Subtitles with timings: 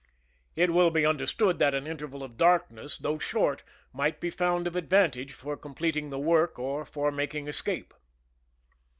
[0.55, 3.61] It will be understood that an interval of darkness, though short,
[3.93, 7.93] might be found of advantage for completing the work or for mak ing escape.